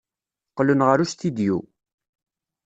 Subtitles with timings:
[0.49, 1.57] Qqlen ɣer ustidyu.